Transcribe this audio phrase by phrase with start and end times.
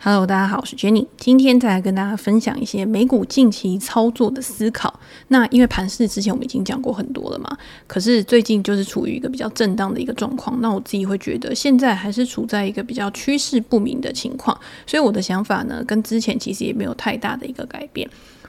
[0.00, 5.00] Hello，大家好，我是 Jenny，今天再来跟大家分享一些美股近期操作的思考。
[5.26, 7.58] 那因为盘市之前我们已经讲过很多了嘛，
[7.88, 10.60] 可是最近就是处于一个比较震荡的一个状况。
[10.60, 14.56] 那我自己会觉得现在还是处在一个比较趋势不明的情况，
[14.86, 18.08] 所以我的想法呢，跟之前其实也没有太大的一个改变。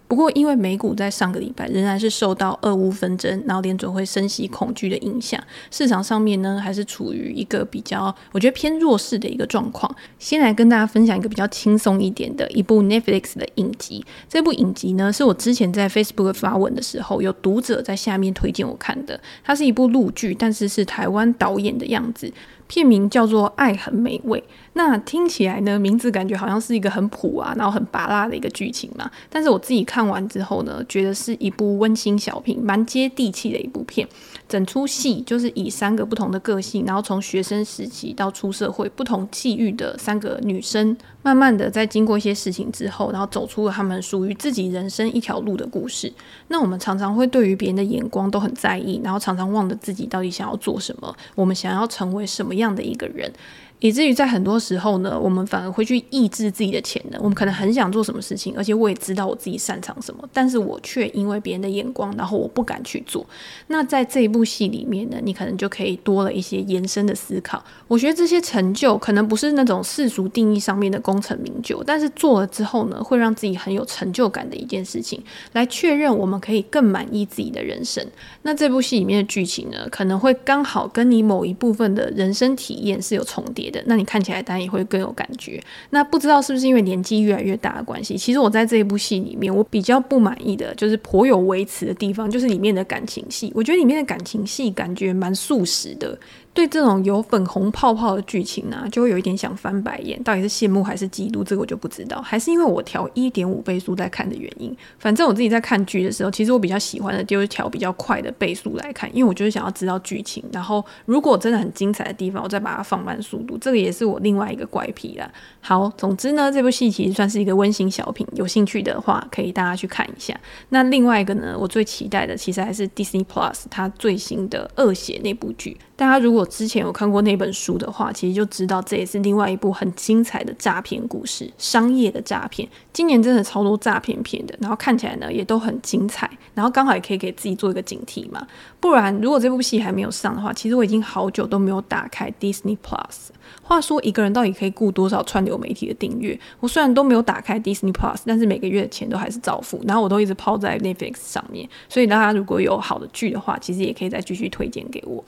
[0.09, 9.95] 不过，因为美股在上个礼拜仍然是受到俄乌纷争，然后联准会升息恐惧的影响，市场上面呢还是处于一个比较我觉得偏弱势的一个状况。
[10.17, 14.03] 先来跟大家分享一个比较轻松一点的一部 Netflix 的影集。
[14.27, 19.19] 这部影集呢是我之前在 Facebook 发文的时候，有读者在下面推荐我看的。
[19.43, 22.33] 它是一部陆剧，但是是台湾导演的样子。
[22.69, 24.39] 片名叫做《爱很美味》，
[24.73, 29.09] 那听起来呢，名字感觉好像是一个很普啊，然后很麻辣的一个剧情嘛。
[29.27, 34.07] 但是我自己看完之后呢，觉得是一部温馨小品，蛮接地气的一部片。
[34.47, 46.11] 整出戏就是以三个不同的个性，然后从学生时期到出社会，不同际遇的三个女生，慢慢的在经过一些事情之后，然后走出了他们属于自己人生一条路的故事。
[46.47, 53.31] 那我们常常会对于别人的眼光都很在意，然后常常忘了自己到底想要做什么，我们想要成为什么样的一个人。
[53.79, 57.21] 以至于在很多时候呢，我们反而会去抑制自己的潜能。
[57.21, 63.25] 我们可能很想做什么事情，而且我也知道我自己擅长什么，但是我却因为别人的眼光，然后我不敢去做。
[63.67, 67.63] 那在这一部戏里面呢，你可能就可以多了一些延伸的思考。
[67.87, 78.05] 我觉得这些成就可能不是那种世俗定义上面的功成名就，但是做了之后呢，会让自己很有成就感的一件事情，来确认我们可以更满意自己的人生。
[78.41, 85.61] 那这部戏里面的剧情呢，可能会刚好跟你某一部分的人生体验是有重叠那你看起来当然也会更有感觉。
[85.91, 93.51] 那不知道是不是因为年纪越来越大的关系，其实我在这一部戏里面，我比较不满意的就是颇有维持的地方，就是里面的感情戏。
[93.55, 96.17] 我觉得里面的感情戏感觉蛮素食的。
[96.53, 100.21] 对这种有粉红泡泡的剧情呢、就会有一点想翻白眼。
[100.23, 101.43] 到底是羡慕还是嫉妒？
[101.43, 102.21] 这个我就不知道。
[102.21, 104.75] 还是因为我调一点五倍速在看的原因。
[104.97, 110.43] 反正我自己在看剧的时候，其实我比较喜欢的就是调比较快的倍速来看，因为我就是想要知道剧情。
[110.51, 113.57] 然后如果真的很精彩的地方，我再把它放慢速度。
[113.59, 115.31] 这个也是我另外一个怪癖啦。
[115.61, 118.27] 好，总之呢，这部戏其实算是一个温馨小品。
[118.33, 120.37] 有兴趣的话，可以大家去看一下。
[120.69, 125.77] 那另外一个呢，我最期待的其实还是 Disney Plus 它最新的《恶血》那部剧。
[125.99, 132.65] 大家如果之前有看过那本书的话，其实就知道这也是另外一部很精彩的诈骗故事，商业的诈骗。
[132.93, 138.47] 今年真的超多诈骗片的，然后看起来呢也都很精彩，然后刚好也可以给自己做一个警惕嘛。
[138.79, 143.27] 不然如果这部戏还没有上的话，其实我已经好久都没有打开 Disney Plus。
[143.61, 146.39] 话说一个人到底可以雇多少串流媒体的订阅？
[146.61, 151.67] 我虽然都没有打开 Disney Plus，但是每个月的钱都还是照付，然后我都一直抛在 Netflix 上面。
[151.89, 155.21] 所以大家如果有好的剧的话，其实也可以再继续推荐给我。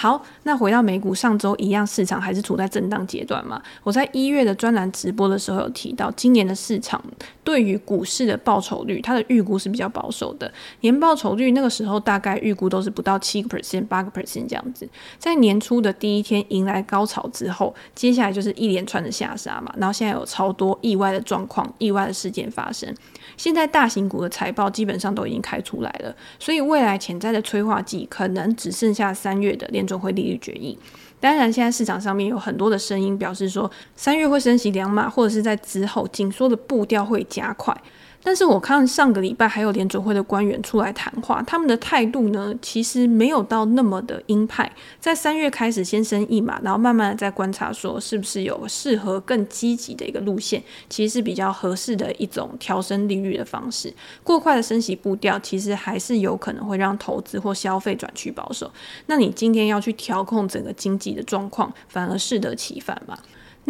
[0.00, 3.60] 好，那回到美股，上周一样，市场还是处在震荡阶段嘛。
[3.82, 7.02] 我在一月的专栏直播的时候有提到，今年的市场
[7.42, 14.88] 对于股市的报酬率，它的预估是比较保守的，年报酬率那个时候大概预估都是不到七个 percent、八个 percent 这样子。
[15.18, 22.94] 在年初的第一天迎来高潮之后，接下来就是一连串的下杀嘛，然后现在有超多意外的状况、意外的事件发生。
[23.38, 30.76] 现在大型股的财报基本上都已经开出来了，所以未来潜在的催化剂可能只剩下三月的联准会利率决议，
[31.20, 37.74] 当然，现在市场上面有很多的声音表示说，三月会升息两码，或者是在之后紧缩的步调会加快。
[38.22, 44.70] 但是我看上个礼拜还有联准会的官员出来谈话，他们的态度呢，其实没有到那么的鹰派。
[45.00, 53.92] 在三月开始先升一码，然后慢慢的再观察，说是不是有适合更积极的一个路线，其实是比较合适的一种调升利率的方式。
[54.22, 58.70] 过快的升息步调，其实还是有可能会让投资或消费转趋保守。
[59.06, 63.16] 那你今天要去调控整个经济的状况，反而适得其反嘛。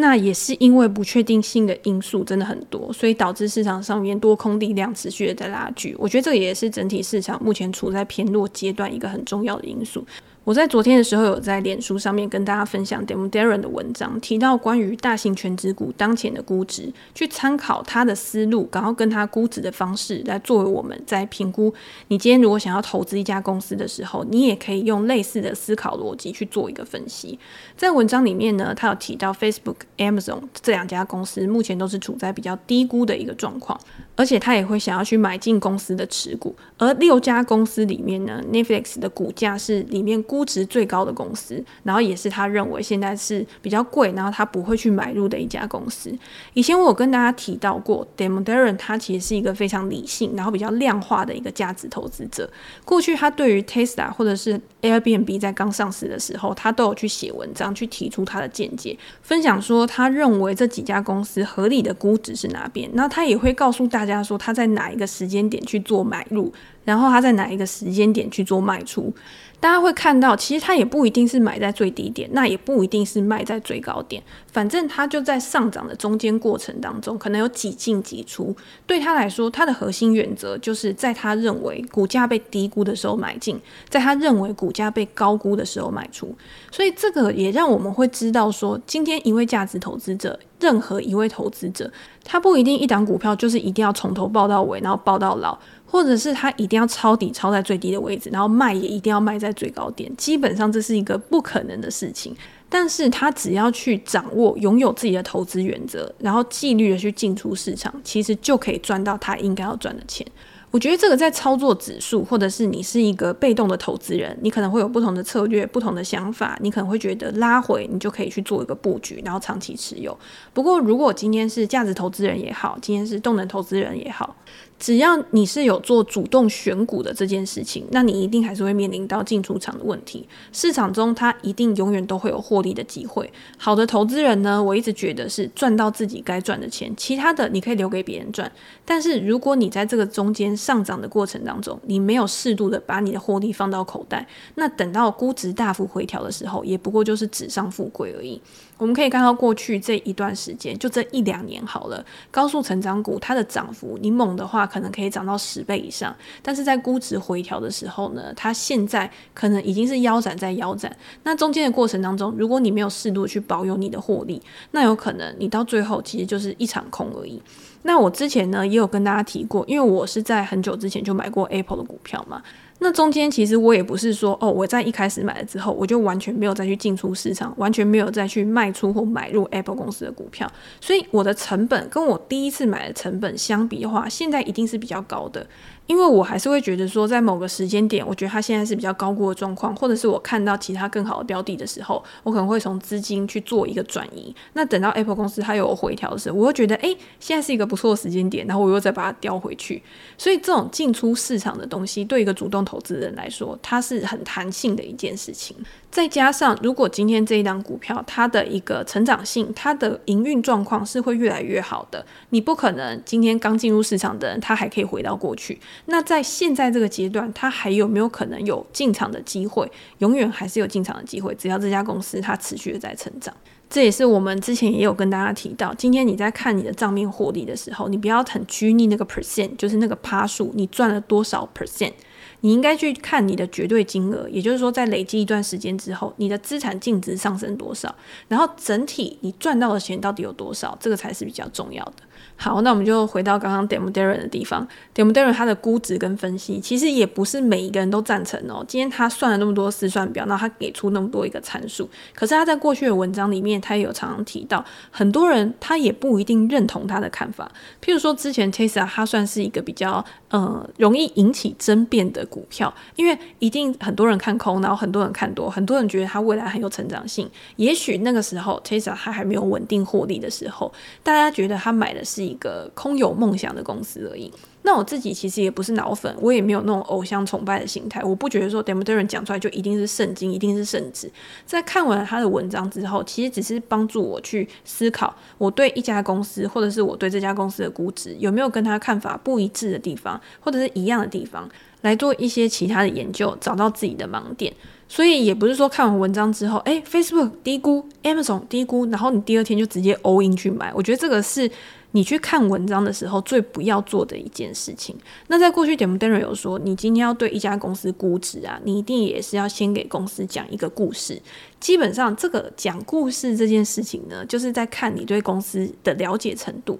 [0.01, 5.93] 那也是因为不确定性的因素真的很多，所以导致市场上面多空力量持续的在拉锯。
[5.99, 10.07] 我觉得这个也是整体市场目前处在偏弱阶段一个很重要的因素。
[10.45, 21.75] 我在昨天的时候有在脸书上面跟大家分享 Damon Darren 的文章，提到关于大型权值股当前的估值，去参考他的思路，然后跟他估值的方式来作为我们在评估。
[22.09, 27.39] 你今天如果想要投资一家公司的时候，你也可以用类似的思考逻辑去做一个分析。
[27.77, 33.79] 在文章里面呢，他有提到 Facebook、Amazon 这两家公司目前都是处在比较低估的一个状况。
[34.19, 46.13] 而且他也会想要去买进公司的持股，而六家公司里面呢，Netflix 的股价是里面估值最高的公司，然后也是他认为现在是比较贵，然后他不会去买入的一家公司。
[46.55, 52.51] 以前我有跟大家提到过，Damon Darren 他其实是一个非常理性，然后比较量化的一个价值投资者。
[52.85, 62.91] 过去他对于 Tesla 或者是 Airbnb 在刚上市的时候，他都有去写文章，去提出他的见解，分享说他认为这几家公司合理的估值是哪边。
[62.95, 66.53] 那他也会告诉大家家说他在哪一个时间点去做买入，
[66.85, 69.13] 然后他在哪一个时间点去做卖出。
[69.61, 74.23] 大家会看到，其实它也不一定是买在最低点，那也不一定是卖在最高点，
[74.53, 78.55] 反正它就在上涨的中间过程当中，可能有几进几出。
[78.87, 86.33] 对他来说，他的核心原则就是在他认为股价被低估的时候买进，在他认为股价被高估的时候卖出。
[86.71, 91.91] 所以这个也让我们会知道说，今天一位价值投资者，任何一位投资者，
[92.29, 95.59] 他不一定一档股票就是一定要从头抱到尾，然后抱到老。
[95.91, 102.37] 或者是他一定要抄底抄在最低的位置，然后卖也一定要卖在最高点，基本上这是一个不可能的事情。
[102.69, 110.27] 但是他只要去掌握、拥有自己的投资原则，然后纪律的去进出市场，其实就可以赚到他应该要赚的钱。
[110.71, 120.17] 我觉得这个在操作指数，或者是你是一个被动的投资人，你可能会有不同的策略、不同的想法，你可能会觉得拉回你就可以去做一个布局，然后长期持有。
[120.53, 124.37] 不过，如果今天是价值投资人也好，今天是动能投资人也好。
[124.79, 130.29] 只要你是有做主动选股的这件事情，那你一定还是会面临到进出场的问题。
[130.53, 133.31] 市场中，它一定永远都会有获利的机会。
[133.57, 138.51] 好的投资人呢，我一直觉得是赚到自己该赚的钱，其他的你可以留给别人赚。
[138.85, 148.41] 但是如果你在这个中间上涨的过程当中，你没有适度的把你的获利放到口袋，那等到估值大幅回调的时候，也不过就是纸上富贵而已。
[148.79, 160.97] 我们可以看到过去这一段时间，就这一两年好了，高速成长股它的涨幅，你猛的话可能可以涨到十倍以上，但是在估值回调的时候呢，它现在可能已经是腰斩在腰斩。
[161.25, 164.41] 那中间的过程当中，如果你没有适度去保有你的获利，
[164.71, 167.43] 那有可能你到最后其实就是一场空而已。
[167.83, 172.43] 那我之前呢也有跟大家提过，因为我是在很久之前就买过 Apple 的股票嘛。
[172.81, 185.45] 那中间其实我也不是说哦，我在一开始买了之后，我就完全没有再去进出市场，完全没有再去卖出或买入 Apple 公司的股票，所以我的成本跟我第一次买的成本相比的话，现在一定是比较高的。
[185.89, 194.33] 因为我还是会觉得说，在某个时间点，我觉得它现在是比较高估的状况，或者是我看到其他更好的标的的时候，我可能会从资金去做一个转移。
[194.53, 199.83] 那等到 Apple 公司它有回调的时候，我会觉得，诶，现在是一个不错的时间点，然后我又再把它调回去。
[200.19, 205.57] 所以这种进出市场的东西，对一个主动投资人来说，它是很弹性的一件事情。
[205.91, 215.59] 再加上，如果今天这一档股票它的一个成长性，它的营运状况是会越来越好的，你不可能今天刚进入市场的人，他还可以回到过去。
[215.87, 219.69] 那在现在这个阶段，他还有没有可能有进场的机会？
[219.99, 223.35] 永远还是有进场的机会，只要这家公司它持续的在成长。
[223.71, 231.93] 这也是我们之前也有跟大家提到，今天你在看你的账面获利的时候，你不要很拘泥那个 percent，就是那个趴数，你赚了多少 percent。
[232.41, 237.95] 你应该去看你的绝对金额，也就是说，在累积一段时间之后，你的资产净值上升多少，
[238.29, 242.08] 然后整体你赚到的钱到底有多少，这个才是比较重要的。
[242.41, 244.65] 好，那我们就回到刚刚 Damon Darren 的地方。
[244.95, 248.65] Damon Darren 他的估值跟分析，其实也不是每一个人都赞成哦。
[248.69, 257.51] 今天他算了那么多试算表，那他给出那么多一个参数，可是他在过去的文章里面，他也有常常提到，很多人他也不一定认同他的看法。
[257.83, 267.29] 譬如说，之前 Tesla 他算是一个比较呃容易引起争辩的股票，因为一定很多人看空，然后很多人看多，很多人觉得它未来很有成长性。
[267.57, 270.73] 也许那个时候 Tesla 他还没有稳定获利的时候，
[271.03, 272.28] 大家觉得他买的是。
[272.29, 274.31] 一个空有梦想的公司而已。
[274.63, 278.03] 那我自己其实也不是脑粉，我也没有那种偶像崇拜的心态。
[278.05, 281.11] 我不觉得说 Damon Darren 讲出来就一定是圣经，一定是圣旨。
[281.47, 291.49] 在看完他的文章之后，其实只是帮助我去思考，我对一家公司，或者是我对这家公司的估值有没有跟他看法不一致的地方，或者是一样的地方，
[291.81, 294.53] 来做一些其他的研究，找到自己的盲点。
[294.87, 300.71] 所以也不是说看完文章之后，诶，Facebook 低估，Amazon 低估，然后你第二天就直接 all in 去买。
[300.75, 301.51] 我觉得这个是。
[301.93, 304.95] 你去看文章的时候，最不要做的一件事情。
[305.29, 311.21] 那在过去点 e m d e n 有说，你今天要对一家公司估值啊，你一定也是要先给公司讲一个故事。
[311.59, 316.79] 基本上，这个讲故事这件事情呢，就是在看你对公司的了解程度。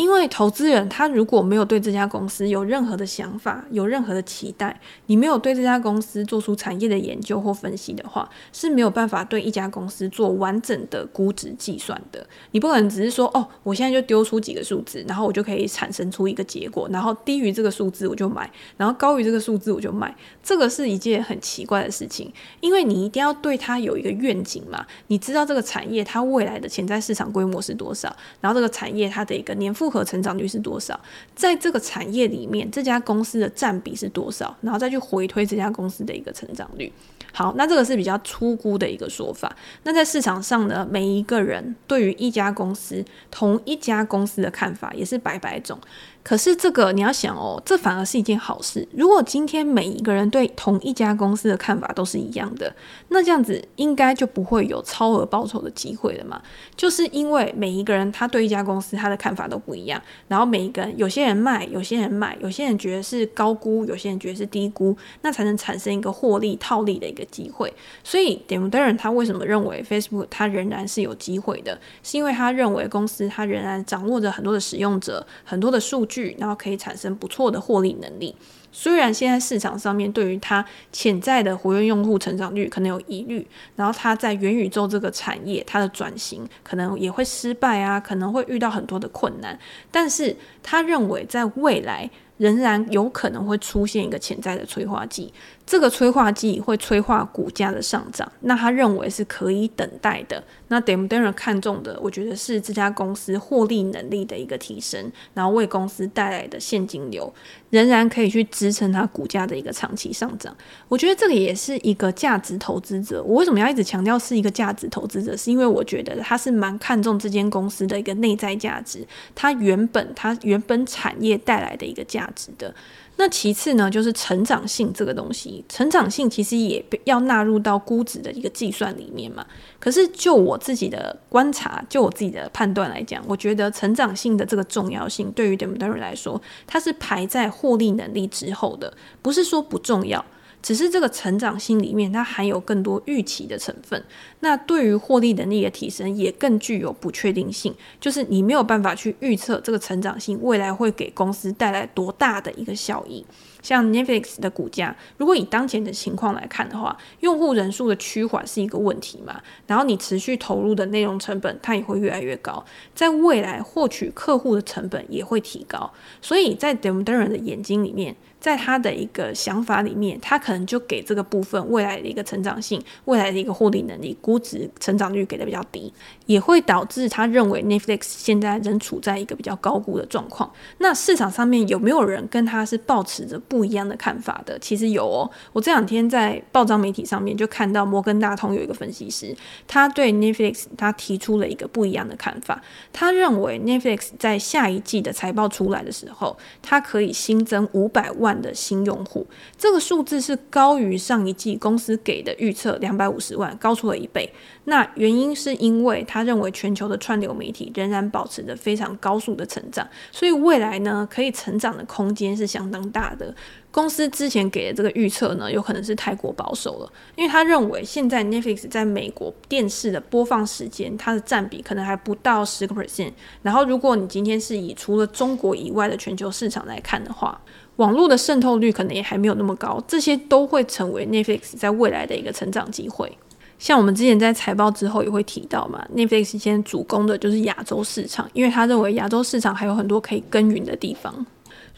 [0.00, 12.26] 因为投资人他如果没有对这家公司有任何的想法，有任何的期待，你没有对这家公司做出产业的研究或分析的话，是没有办法对一家公司做完整的估值计算的。
[12.52, 20.16] 你不可能只是说，哦，我现在就丢出几个数字，然后我就可以产生出一个结果，然后低于这个数字我就买，然后高于这个数字我就卖。
[20.42, 30.98] 这个是一件很奇怪的事情，因为你一定要对它有一个愿景嘛，你知道这个产业它未来的潜在市场规模是多少，然后这个产业它的一个年复可成长率是多少，
[31.34, 36.92] 在这个产业里面，这家公司的占比是多少，然后再去回推这家公司的一个成长率。
[37.32, 39.54] 好，那这个是比较粗估的一个说法。
[39.84, 45.78] 那在市场上呢，每一个人对于一家公司、同一家公司的看法也是百百种。
[46.22, 48.86] 可是这个你要想哦，这反而是一件好事。
[48.92, 52.74] 如果今天每一个人对同一家公司的看法都是一样的，
[53.08, 56.40] 那这样子应该就不会有超额报酬的机会了嘛？
[56.76, 67.72] 就是因为每一个人他对一家公司他的看法都不一样，然后每一个人有些人卖，有些人买，有些人觉得是高估，有些人觉得是低估，那才能产生一个获利套利的一个机会。
[68.04, 71.78] 所以 Damon Durren 他为什么认为 Facebook 他仍然是有机会的？
[72.02, 76.36] 是因为他认为公司他仍然掌握着很多的使用者，很多的数据。
[76.40, 78.34] 然后可以产生不错的获利能力。
[78.72, 89.58] 虽然现在市场上面对于它潜在的活跃用户成长率可能有疑虑，然后它在元宇宙这个产业它的转型可能也会失败啊，可能会遇到很多的困难。
[89.90, 95.32] 但是他认为在未来仍然有可能会出现一个潜在的催化剂。
[95.70, 100.42] 这个催化剂会催化股价的上涨，那他认为是可以等待的。
[100.66, 107.32] 那 Damon Durren 看中的，我觉得是这家公司获利能力的一个提升，然后为公司带来的现金流，
[107.70, 110.52] 仍然可以去支撑它股价的一个长期上涨。
[110.88, 113.22] 我觉得这个也是一个价值投资者。
[113.22, 115.36] 我为什么要一直强调是一个价值投资者？
[115.36, 122.74] 是因为我觉得他是蛮看重这间公司的一个内在价值，它原本它原本产业带来的一个价值的。
[123.20, 129.44] 那其次呢，就是成长性这个东西，成长性其实也要纳入到估值的一个计算里面嘛。
[129.78, 140.24] 可是就我自己的观察，就我自己的判断来讲，我觉得成长性的这个重要性，对于 d e m o d e r 来说，它是排在获利能力之后的，不是说不重要。
[140.62, 144.02] 只是这个成长性里面，它含有更多预期的成分。
[144.40, 147.74] 那对于获利能力的提升，也更具有不确定性。
[147.98, 153.24] 就是你没有办法去预测这个成长性未来会给公司带来多大的一个效益。
[153.62, 159.40] 像 Netflix 的股价，如果以当前的情况来看的话，用户人数的趋缓是一个问题嘛。
[159.66, 162.64] 然后你持续投入的内容成本，它也会越来越高。
[162.94, 165.92] 在未来获取客户的成本也会提高。
[166.22, 168.16] 所以在 Damon Durren 的眼睛里面。
[168.40, 175.92] 在他的一个想法里面，他可能就给这个部分未来的一个成长性、未来的一个获利能力、估值成长率给的比较低，
[176.24, 180.50] 也会导致他认为 Netflix 现在仍处在一个比较高估的状况。
[180.78, 184.58] 那市场上面有没有人跟他是抱持着不一样的看法的？
[184.58, 189.36] 其实有哦，我这两天在报章媒体上面就看到摩根大通有一个分析师，
[189.68, 192.62] 他对 Netflix 他提出了一个不一样的看法。
[192.90, 198.29] 他认为 Netflix 在下一季的财报出来的时候，它可以新增五百万。
[198.38, 204.30] 的新用户，这个数字是高于上一季公司给的预测两百五十万，高出了一倍。
[204.64, 213.34] 那原因是因为他认为全球的串流媒体仍然保持着非常高速的成长，所以未来呢，可以成长的空间是相当大的。
[213.72, 223.12] 公司之前给的这个预测呢，有可能是太过保守了，因为他认为现在 Netflix 在美国电视的播放时间，它的占比可能还不到十个 percent。
[223.42, 227.40] 然后，如果你今天是以除了中国以外的全球市场来看的话，
[227.80, 233.10] 网络的渗透率可能也还没有那么高，这些都会成为 Netflix 在未来的一个成长机会。
[233.58, 241.24] 像我们之前在财报之后也会提到嘛，Netflix 现在主攻的就是亚洲市场，因为他认为亚洲市场还有很多可以耕耘的地方。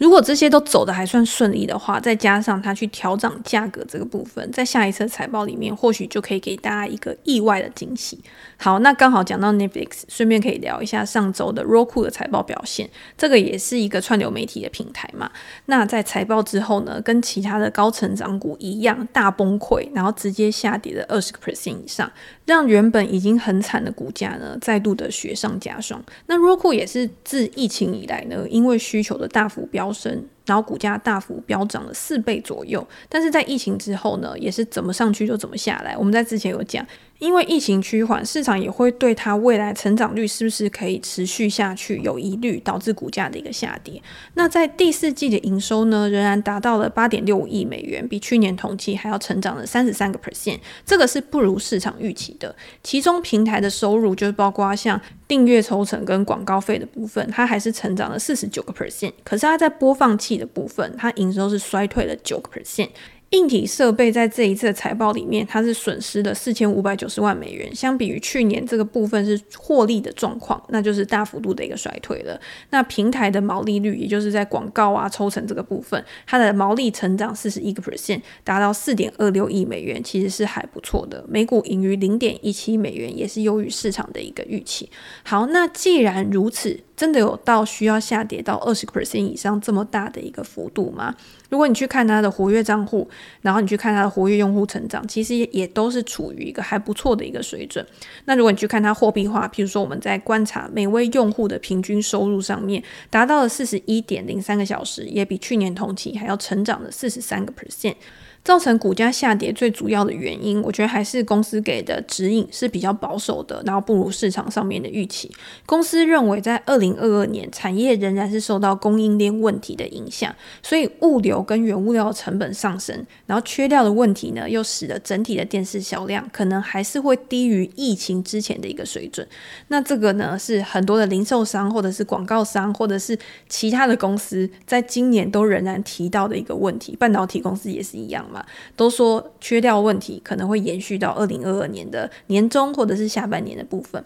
[0.03, 8.19] 如果这些都走得还算顺利的话，再加上他去调整价格这个部分，在下一次财报里面，或许就可以给大家一个意外的惊喜。
[8.57, 12.91] 好，那刚好讲到 Netflix，顺便可以聊一下上周的 Roku 的财报表现。
[13.17, 15.31] 这个也是一个串流媒体的平台嘛。
[15.67, 22.11] 那在财报之后呢，跟其他的高成长股一样大崩溃，然后直接下跌了二十个 percent 以上，
[22.45, 26.03] 让原本已经很惨的股价呢，再度的雪上加霜。
[26.27, 32.87] 那 Roku 也是自疫情以来呢，因为需求的大幅飙升，然后股价大幅飙涨了四倍左右。
[33.09, 35.97] 但是在疫情之后呢，也是怎么上去就怎么下来。
[35.97, 36.87] 我们在之前有讲。
[37.23, 44.03] 因为疫情趋缓，市场也会对它未来成长率是不是可以持续下去有疑虑，导致股价的一个下跌。
[44.35, 52.53] 那在第四季的营收呢，仍然达到了八点六五亿美元，比去年同期还要成长了三十三个 percent，这个是不如市场预期的。
[52.83, 62.89] 其中平台的收入就是包括像订阅抽成跟广告费的部分，它还是成长了四十九个 percent，可是它在播放器的部分，它营收是衰退了九个 percent。
[63.33, 72.39] 硬体设备在这一次的财报里面，它是损失了四千五百九十万美元，相比于去年这个部分是获利的状况，那就是大幅度的一个衰退了。
[72.69, 81.25] 那平台的毛利率，也就是在广告啊抽成这个部分，它的毛利成长四十一个 percent，达到四点二六亿美元，其实是还不错的。
[81.27, 84.91] 每股盈余零点一七美元，也是优于市场的一个预期。
[85.25, 86.81] 好，那既然如此。
[86.95, 91.13] 真的有到需要下跌到二十 percent 以上这么大的一个幅度吗？
[91.53, 93.07] 如果你去看它的活跃账户，
[93.43, 97.87] 然后你去看它的活跃用户成长，其实也都是处于一个还不错的一个水准。
[98.25, 107.97] 那如果你去看它货币化，比如说我们在观察每位用户的平均收入上面，达到了四十一点零三个小时，也比去年同期还要成长了四十三个 percent。
[108.45, 115.31] 造成股价下跌最主要的原因，我觉得还是公司给的指引是比较保守的，然后不如市场上面的预期。
[115.65, 129.25] 公司认为在二零二二年产业仍然是受到供应链问题的影响，所以物流跟原物料成本上升，然后缺料的问题呢，又使得整体的电视销量可能还是会低于疫情之前的一个水准。
[129.69, 133.17] 那这个呢，是很多的零售商或者是广告商或者是
[133.49, 136.97] 其他的公司在今年都仍然提到的一个问题。
[136.97, 138.29] 半导体公司也是一样。
[138.33, 144.03] 嘛都说缺料问题可能会延续到二零二二年的年中或者是下半年的部分。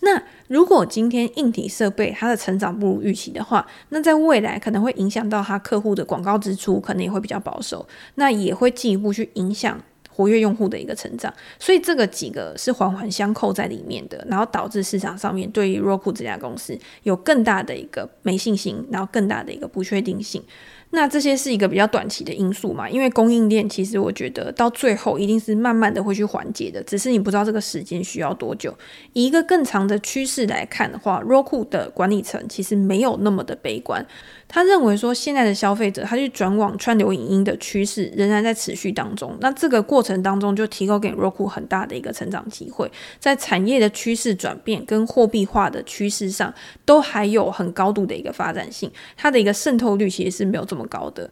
[0.00, 11.32] 那如果今天硬体设备它的成长不如预期的话，那在未来可能会影响到它客户的广告支出，可能也会比较保守，那也会进一步去影响活跃用户的一个成长。
[11.58, 20.42] 所以这个几个是环环相扣在里面的，然后导致市场上面对于 Roku 这家公司有更大的一个没信心，然后更大的一个不确定性。
[20.92, 22.90] 那这些是一个比较短期的因素嘛？
[22.90, 28.76] 因为供应链其实我觉得到最后一定是慢慢的会去缓解的，只是你不知道这个时间需要多久。
[29.12, 34.04] 以一个更长的趋势来看的话，Roku 的管理层其实没有那么的悲观。
[34.48, 39.36] 他认为说，现在的消费者他去转往串流影音的趋势仍然在持续当中。
[39.40, 46.52] 那这个过程当中就提供给 Roku 很大的一个成长机会，在产业的趋势转变跟货币化的趋势上，
[46.84, 48.90] 都还有很高度的一个发展性。
[49.16, 51.30] 它的一个渗透率其实是没有这么高的。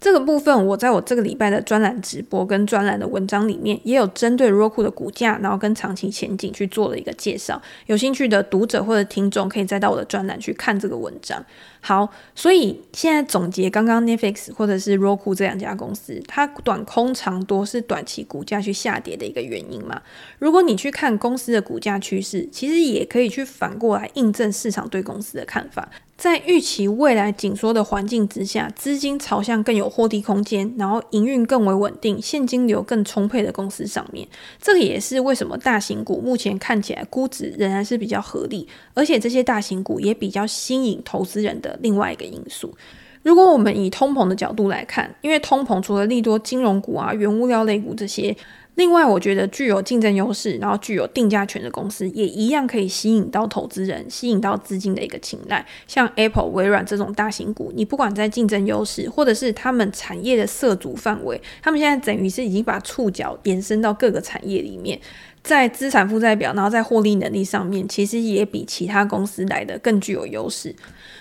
[0.00, 7.60] 这个部分，我在我这个礼拜的专栏直播跟专栏的文章里面，也有针对 Roku 的股价，然后跟长期前景去做了一个介绍。
[7.84, 11.44] 有兴趣的读者或者听众，可以再到我的专栏去看这个文章。
[11.82, 20.00] 好，所以现在总结刚刚 Netflix 或者是 Roku 这两家公司，它短空长多是短期股价去下跌的一个原因嘛？
[20.38, 25.90] 如果你去看公司的股价趋势，其实也可以去反过来印证市场对公司的看法。
[26.20, 34.28] 在预期未来紧缩的环境之下，资金朝向更有获利空间，然后营运更为稳定、现金流更充沛的公司上面，
[34.60, 42.70] 这个也是为什么大型股目前看起来估值仍然是比较合理，而且这些大型股也比较吸引投资人的另外一个因素。
[43.22, 48.36] 如果我们以通膨的角度来看，因为通膨除了利多金融股啊、原物料类股这些。
[48.76, 55.64] 另外，我觉得具有竞争优势，然后具有定价权的公司，也一样可以吸引到投资人，吸引到资金的一个青睐。
[55.86, 64.98] 像 Apple、微软这种大型股，你不管在竞争优势，或者是他们产业的涉足范围，他们现在等于是已经把触角延伸到各个产业里面。
[65.42, 70.74] 在资产负债表，然后在获利能力上面，其实也比其他公司来的更具有优势。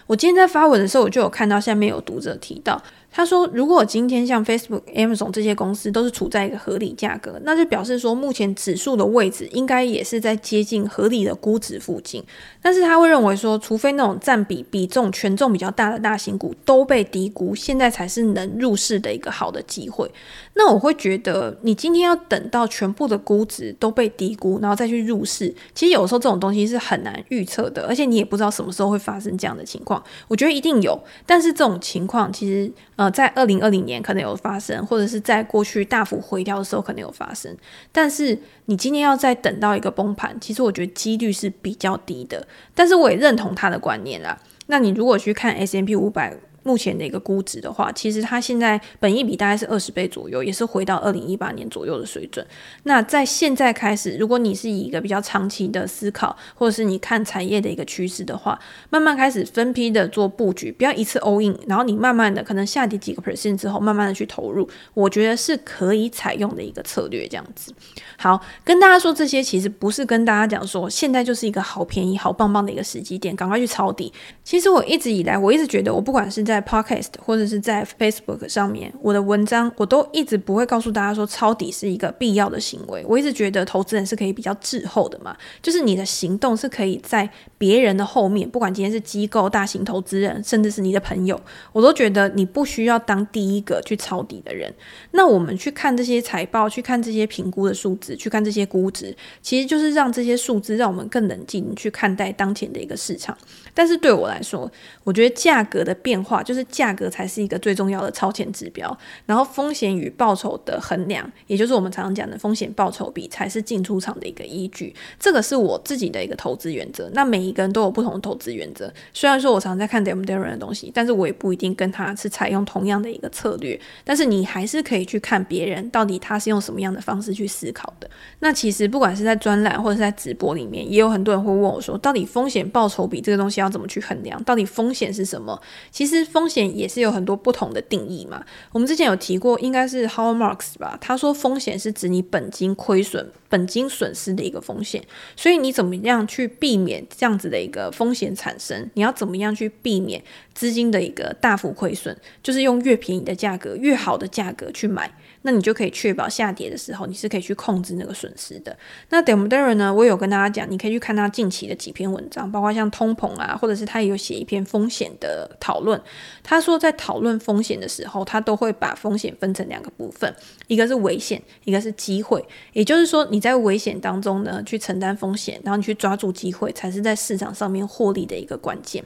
[0.08, 12.24] 我今天在发文的时候，我就有看到下面有读者提到，他说，如果今天像 Facebook、Amazon 这些公司都是处在一个合理价格，那就表示说，目前指数的位置应该也是在接近合理的估值附近。
[12.62, 20.10] 但是他会认为说，除非那种占比比重权重比较大的大型股都被低估，现在才是能入市的一个好的机会。
[20.54, 30.04] 那我会觉得，你今天要等到全部的估值都被低估，然后再去入市，其实有时候这种东西是很难预测的，而且你也不知道什么时候会发生这样的情况。
[30.28, 37.56] 我觉得一定有，但是这种情况其实呃，在二零二零年可能有发生，或者是在过去大幅回调的时候可能有发生。
[37.94, 42.46] 但是你今天要再等到一个崩盘，其实我觉得几率是比较低的。
[42.76, 44.38] 但是我也认同他的观念啦。
[44.68, 52.46] 那你如果去看 S M P 五百目前的一个估值的话，其实它现在本益比大概是二十倍左右，也是回到二零一八年左右的水准。
[52.84, 67.74] 那在现在开始，如果你是以一个比较长期的思考，或者是你看产业的一个趋势的话，慢慢开始分批的做布局，不要一次 all in，然后你慢慢的可能下跌几个 percent 之后，慢慢的去投入，我觉得是可以采用的一个策略，这样子。
[68.18, 74.12] 好，跟大家说这些，其实不是跟大家讲说现在就是一个好便宜、好棒棒的一个时机点，赶快去抄底。
[74.44, 83.06] 其实我一直以来，我一直觉得，我不管是在 Podcast 或者是在 Facebook 上面，我的文章我都一直不会告诉大家说抄底是一个必要的行为。
[83.08, 91.40] 我一直觉得投资人是可以比较滞后的嘛，就是你的行动是可以在别人的后面，不管今天是机构、大型投资人，甚至是你的朋友，
[91.72, 94.74] 我都觉得你不需要当第一个去抄底的人。
[95.12, 103.38] 那我们去看这些财报，去看这些评估的数字，去看这些估值，其实就是让这些数字让我们更冷静去看待当前的一个市场。
[103.74, 104.70] 但是对我来说，
[105.04, 114.94] 我觉得价格的变化就是价格才是一个最重要的超前指标，然后风险与报酬的衡量，也就是我们常常讲的风险报酬比，才是进出场的一个依据。
[115.20, 117.10] 这个是我自己的一个投资原则。
[117.14, 118.92] 那每一个人都有不同的投资原则。
[119.14, 123.80] 虽然说我常常在看 Damon Darren 的东西，但是我也不一定跟他是采用同样的一个策略。
[124.04, 128.10] 但是你还是可以去看别人到底他是用什么样的方式去思考的。
[128.40, 134.42] 那其实不管是在专栏或者是在直播里面，也有很多人会问我说，到底风险报酬比这个东西要怎么去衡量？
[134.44, 135.60] 到底风险是什么？
[135.92, 138.44] 其实风险也是有很多不同的定义嘛。
[138.72, 140.98] 我们之前有提过，应该是 Howard Marks 吧？
[141.02, 145.04] 他说风险是指你本金亏损、本金损失的一个风险。
[145.36, 148.90] 所以你怎么样去避免这样子的一个风险产生？
[148.94, 152.16] 你要怎么样去避免资金的一个大幅亏损？
[152.44, 155.12] 就是用越便宜的价格、越好的价格去买。
[155.42, 158.76] 那你就可以确保下跌的时候，你是可以去控制那个损失的。
[159.10, 166.00] 那 Damon Darren 呢，我有跟大家讲，你可以去看他近期的几篇文章，包括像通膨啊，或者是他也有写一篇风险的讨论。
[166.44, 170.34] 他说在讨论风险的时候，他都会把风险分成两个部分，
[170.68, 172.44] 一个是危险，一个是机会。
[172.74, 179.04] 也就是说，你在危险当中呢，去承担风险，然后你去抓住机会，才是在市场上面获利的一个关键。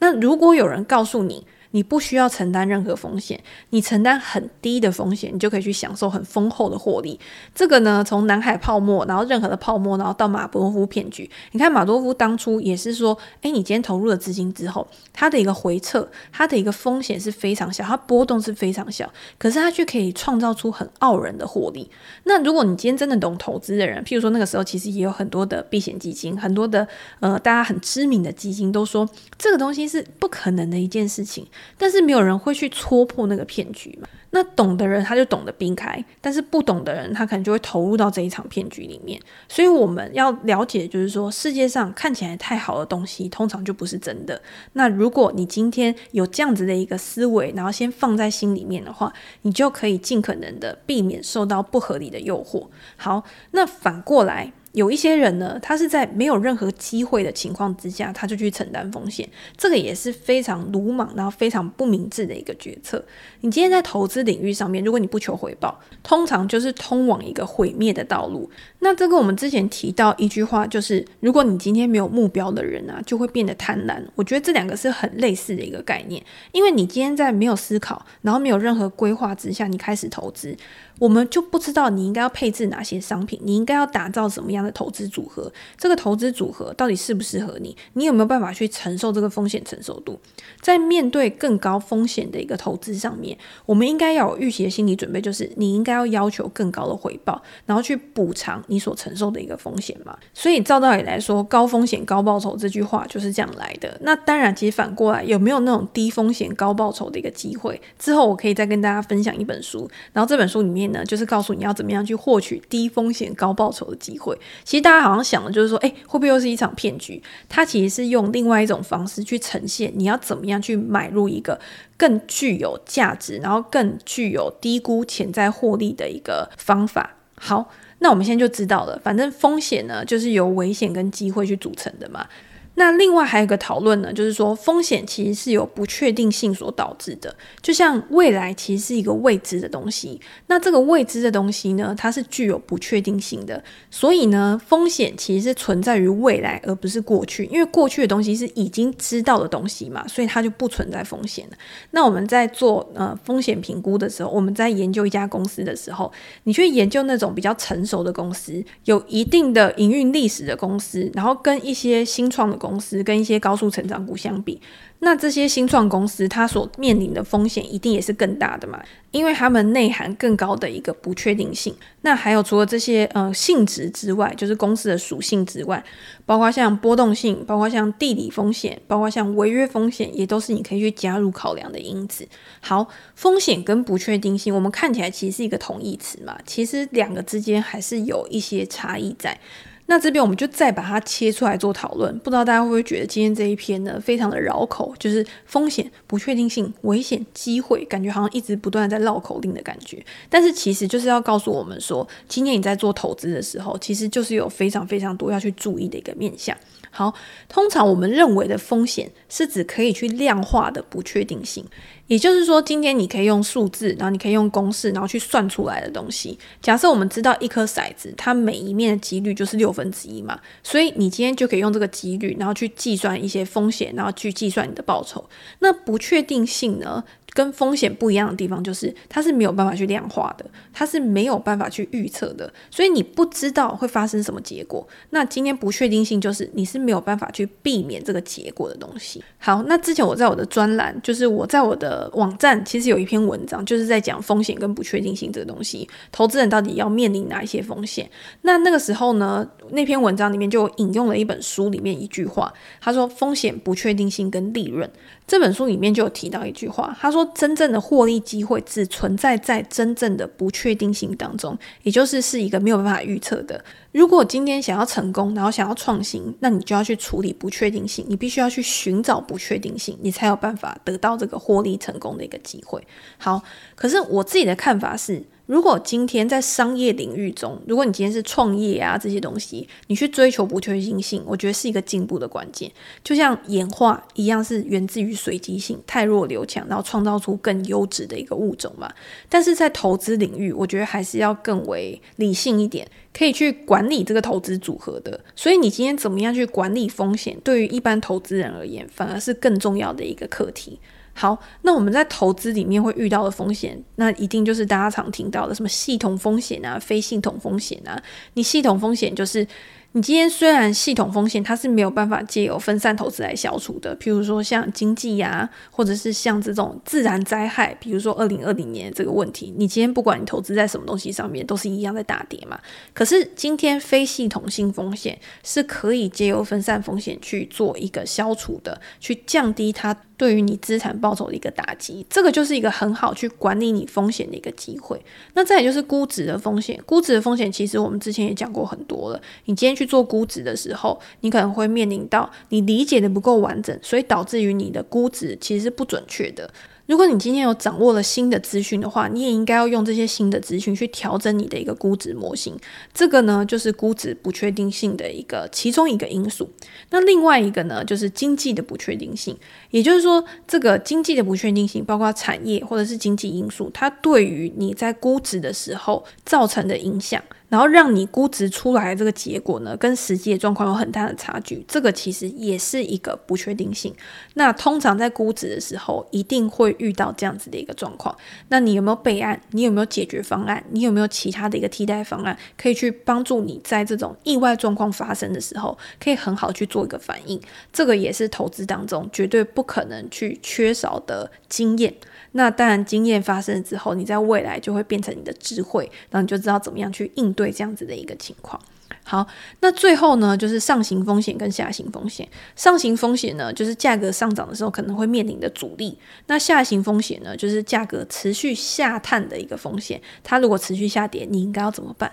[0.00, 3.38] 那如果有人告诉你，你不需要承担任何风险，
[3.70, 7.18] 你承担很低的风险，你就可以去享受很丰厚的获利。
[7.54, 21.90] 这个呢，从南海泡沫，然后任何的泡沫，然后到马多夫骗局，你看马多夫当初也是说，诶，你今天投入了资金之后，它的一个回撤，它的一个风险是非常小，它波动是非常小，可是它却可以创造出很傲人的获利。
[22.24, 26.86] 那如果你今天真的懂投资的人，譬如说那个时候其实也有很多的避险基金，很多的
[27.20, 29.08] 呃大家很知名的基金都说
[29.38, 31.46] 这个东西是不可能的一件事情。
[31.76, 34.08] 但是没有人会去戳破那个骗局嘛。
[34.34, 39.20] 那懂的人他就懂得避开，但是不懂的人他可能就会投入到这一场骗局里面。
[39.46, 44.40] 所以我们要了解，就是说世界上看起来太好的东西，通常就不是真的。
[44.72, 52.66] 那如果你今天有这样子的一个思维，然后先放在心里面的话，你就可以尽可能的避免受到不合理的诱惑。
[52.96, 54.52] 好，那反过来。
[54.72, 63.04] 有一些人呢，他是在没有任何机会的情况之下，他就去承担风险，这个也是非常鲁莽，然后非常不明智的一个决策。
[63.42, 68.50] 你今天在投资领域上面，如果你不求回报，通常就是通往一个毁灭的道路。
[68.84, 74.02] 那这个我们之前提到一句话，就是如果你今天没有目标的人啊，就会变得贪婪。
[74.16, 80.56] 我觉得这两个是很类似的一个概念，因为你今天在没有思考，然后没有任何规划之下，你开始投资。
[80.98, 87.76] 我们就不知道你应该要配置哪些商品，你应该要打造什么样的投资组合，这个投资组合到底适不适合你？
[87.94, 90.20] 你有没有办法去承受这个风险承受度？
[90.60, 100.14] 在面对更高风险的一个投资上面，我们应该要有预期的心理准备，就是你应该要要求更高的回报，然后去补偿你所承受的一个风险嘛。
[100.34, 103.98] 所以照道理来说，高风险高报酬这句话就是这样来的。
[104.02, 107.80] 那当然，其实反过来有没有那种低风险高报酬的一个机会？
[107.98, 110.82] 之后我可以再跟大家分享一本书，然后这本书里面。
[110.92, 114.36] 呢，就是告诉你要怎么样去获取低风险高报酬的机会。
[114.62, 117.22] 其实大家好像想的就是说，诶，会不会又是一场骗局？
[117.48, 121.58] 它其实是用另外一种方式去呈现你要怎么样去买入一个
[121.96, 127.14] 更具有价值，然后更具有低估潜在获利的一个方法。
[127.36, 127.70] 好，
[128.02, 132.26] 那我们现在就知道了，反正风险呢，就是由危险跟机会去组成的嘛。
[132.74, 140.18] 那另外还有一个讨论呢，就是说风险其实是由不确定性所导致的，就像未来其实是一个未知的东西。
[140.46, 147.44] 那这个未知的东西呢，它是具有不确定性的，所以呢，风险其实是存在于未来，而不是过去。
[147.52, 151.56] 因为过去的东西是已经知道的东西嘛，所以它就不存在风险了。
[151.90, 156.10] 那我们在做呃风险评估的时候，我们在研究一家公司的时候，
[156.44, 162.61] 你去研究那种比较成熟的公司，有一定的营运历史的公司，然后跟一些新创的。
[162.62, 164.60] 公司跟一些高速成长股相比，
[165.00, 171.74] 那这些新创公司它所面临的风险一定也是更大的嘛，因为他们内含更高的一个不确定性。
[172.02, 175.82] 那还有除了这些呃性质之外，就是公司的属性之外，
[176.24, 182.26] 包括像波动性，包括像地理风险，包括像违约风险，也都是你可以去加入考量的因子。
[182.60, 189.38] 好，风险跟不确定性，我们看起来其实是一个同义词嘛，其实两个之间还是有一些差异在。
[189.86, 200.02] 那这边我们就再把它切出来做讨论，不知道大家会不会觉得今天这一篇呢非常的绕口，就是风险、不确定性、危险、机会，感觉好像一直不断在绕口令的感觉。
[200.30, 206.56] 但是其实就是要告诉我们说，今天你在做投资的时候，其实就是有非常非常多要去注意的一个面向。
[206.90, 207.12] 好，
[207.48, 211.64] 通常我们认为的风险是指可以去量化的不确定性。
[212.12, 216.38] 也就是说，今天你可以用数字，然后你可以用公式，然后去算出来的东西。
[216.60, 225.24] 假设我们知道一颗骰子，它每一面的几率就是六分之一嘛，所以你今天就可以用这个几率，然后去计算一些风险，然后去计算你的报酬。
[225.60, 227.02] 那不确定性呢？
[227.34, 234.86] 跟风险不一样的地方就是，它是没有办法去量化的，它是没有办法去预测的，所以你不知道会发生什么结果。
[235.08, 239.24] 那今天不确定性就是你是没有办法去避免这个结果的东西。
[239.38, 248.08] 好，那之前我在我的专栏，就是我在我的网站，其实有一篇文章，就是在讲风险跟不确定性这个东西，投资人到底要面临哪一些风险。
[248.42, 254.88] 那那个时候呢，那篇文章里面就引用了一本书里面一句话，他说：“风险、不确定性跟利润。”
[255.26, 263.64] 这本书里面就有提到一句话，他说：“真正的获利机会只存在在真正的不确定性当中，也就是是一个没有办法预测的。
[263.92, 272.82] 如果今天想要成功，然后想要创新，那你就要去处理不确定性，你必须要去寻找不确定性，你才有办法得到这个获利成功的一个机会。
[273.18, 273.42] 好，
[273.74, 282.70] 可是我自己的看法是。”如果今天在商业领域中，如果你今天是创业啊这些东西，你去追求不确定性，我觉得是一个进步的关键。
[283.02, 288.90] 就像演化一样，是源自于随机性，太弱留强，然后创造出更优质的一个物种嘛。
[289.28, 295.18] 但是在投资领域，我觉得还是要更为理性一点，可以去管理这个投资组合的。
[295.34, 300.78] 所以你今天怎么样去管理风险，对于一般投资人而言，反而是更重要的一个课题。
[301.14, 308.02] 好，那我们在投资里面会遇到的风险，那一定就是大家常听到的什么系统风险啊、非系统风险啊。
[308.34, 309.46] 你系统风险就是。
[309.94, 322.58] 你今天虽然系统风险它是没有办法借由分散投资来消除的，譬如说像经济呀，或者是像这种自然灾害，比如说二零二零年这个问题，你今天不管你投资在什么东西上面，都是一样在大跌嘛。
[322.94, 334.98] 可是今天非系统性风险是可以借由分散风险去做一个消除的，去降低它对于你资产报酬的一个打击，这个就是一个很好去管理你风险的一个机会。
[335.34, 339.82] 那再也就是估值的风险，估值的风险其实我们之前也讲过很多了，你今天去。
[339.82, 346.48] 去做估值的时候，你可能会面临到你理解的不够完整，所以导致于你的估值其实是不准确的。
[346.86, 352.56] 如果你今天有掌握了新的资讯的话，你也应该要用这些新的资讯去调整你的一个估值模型。
[352.92, 356.50] 这个呢，就是估值不确定性的一个其中一个因素。
[356.90, 359.36] 那另外一个呢，就是经济的不确定性。
[359.70, 367.22] 也就是说，这个经济的不确定性，包括产业或者是经济因素，它对于你在估值的时候造成的影响。
[367.52, 373.94] 然后让你估值出来的这个结果呢，跟实际的状况有很大的差距，这个其实也是一个不确定性。
[374.32, 378.16] 那通常在估值的时候，一定会遇到这样子的一个状况。
[378.48, 379.38] 那你有没有备案？
[379.50, 380.64] 你有没有解决方案？
[380.70, 387.38] 你有没有其他的一个替代方案，可以去帮助你在这种意外状况发生的时候，可以很好去做一个反应？
[387.70, 391.92] 这个也是投资当中绝对不可能去缺少的经验。
[392.32, 398.60] 那当然，经验发生之后，你在未来就会变成你的智慧，然后你就知道怎么样去应对这样子的一个情况。
[399.04, 399.26] 好，
[399.60, 402.28] 那最后呢，就是上行风险跟下行风险。
[402.54, 410.00] 上行风险呢，就是价格上涨的时候可能会面临的阻力；那下行风险呢，就是价格持续下探的一个风险。
[410.22, 412.12] 它如果持续下跌，你应该要怎么办？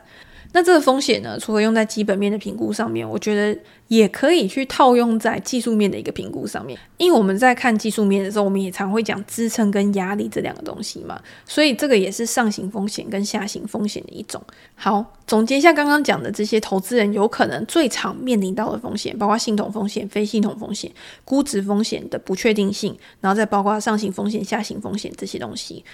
[0.51, 6.77] 那这个风险呢，除了用在基本面的评估上面，我觉得也可以去套用在技术面的一个评估上面。
[6.97, 14.41] 因为我们在看技术面的时候，我们也常会讲支撑跟压力这两个东西嘛，所以这个也是上行风险跟下行风险的一种。
[14.73, 20.91] 好，总结一下刚刚讲的这些投资人有可能最常面临到的风险，包括系统风险、非系统风险、
[21.23, 25.85] 估值风险的不确定性，然后再包括上行风险、下行风险这些东西。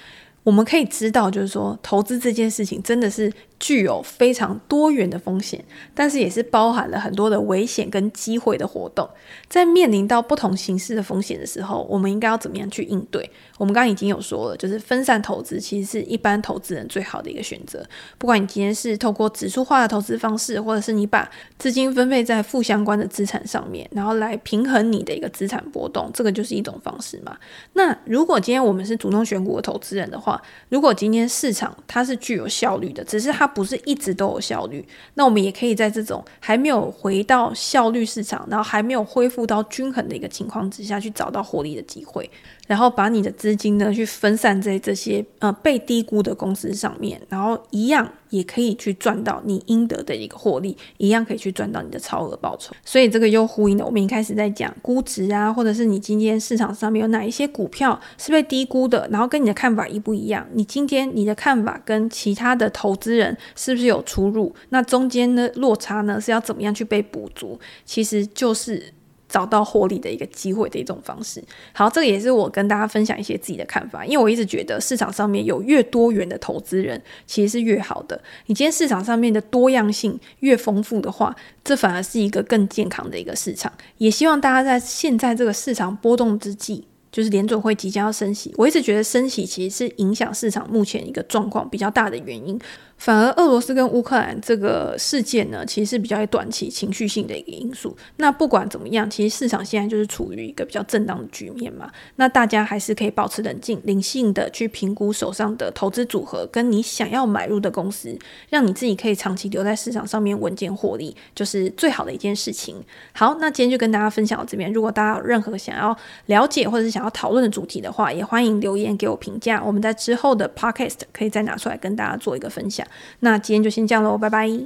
[0.43, 3.29] 我们可以知道，就是说投资这件事情真的是。
[3.65, 9.09] 具有非常多元的风险，但是也是包含了很多的危险跟机会的活动。
[9.49, 13.27] 在面临到不同形式的风险的时候，我们应该要怎么样去应对？
[13.57, 17.83] 我们刚刚已经有说了，就是分散投资其实是一般投资人最好的一个选择。
[18.19, 27.35] 不管你今天是透过指数化的投资方式，或者是你把资金分配在负相关的资产上面，然后来平衡你的一个资产波动，这个就是一种方式嘛。
[27.73, 42.29] 那如果今天我们是主动选股的投资人的话，如果今天市场它是具有效率的，只是它不是一直都有效率，那我们也可以在这种还没有回到效率市场，然后还没有恢复到均衡的一个情况之下去找到获利的机会。
[42.67, 52.73] 然后把你的资金呢，去分散在这些呃被低估的公司上面，然后一样也可以去赚到你应得的一个获利，一样可以去赚到你的超额报酬。
[52.83, 60.47] 所以这个又呼应了我们一开始在讲估值啊，或者是你今天市场上面有哪一些股票是被低估的，然后跟你的看法一不一样？
[60.53, 64.53] 你今天你的看法跟其他的投资人是不是有出入？
[64.69, 67.59] 那中间呢，落差呢是要怎么样去被补足？
[67.85, 68.93] 其实就是。
[69.35, 71.43] 找到获利的一个机会的一种方式。
[71.73, 78.17] 好，这个也是我跟大家分享一些自己的看法，因为我一直觉得市场上面有越多元的投资人，其实是越好的。
[78.45, 83.69] 你今天市场上面的多样性越丰富的话，这反而是一个更健康的一个市场。
[83.97, 92.57] 也希望大家在现在这个市场波动之际，就是联准会即将要升息，我一直觉得升息其实是影响市场目前一个状况比较大的原因。
[92.97, 97.95] 反而，俄罗斯跟乌克兰这个事件呢，其实是比较有短期情绪性的一个因素。
[98.17, 101.91] 那不管怎么样，其实市场现在就是处于一个比较震荡的局面嘛。
[102.15, 108.17] 那大家还是可以保持冷静、理性的去评估手上的投资组合，跟你想要买入的公司，
[108.49, 112.81] 让你自己可以长期留在市场上面稳健获利，就是最好的一件事情。
[113.13, 114.71] 好，那今天就跟大家分享到这边。
[114.71, 115.95] 如果大家有任何想要
[116.27, 119.61] 了解或者是想要讨论的主题的话，也欢迎留言给我评价。
[119.63, 122.84] 我们在之后的 podcast 可以再拿出来跟大家做一个分享。
[123.19, 124.65] 那今天就先这样喽，拜拜。